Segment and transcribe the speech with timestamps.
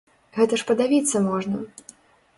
[0.37, 1.63] Гэта ж падавіцца можна!